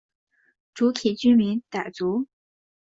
[0.73, 2.25] 主体居民傣族。